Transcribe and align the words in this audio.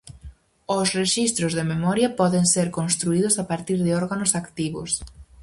Os 0.77 0.87
rexistros 0.99 1.51
de 1.57 1.63
memoria 1.73 2.13
poden 2.19 2.45
ser 2.53 2.67
construídos 2.79 3.35
a 3.37 3.45
partir 3.51 3.79
de 3.85 3.91
órganos 4.03 4.31
activos. 4.41 4.91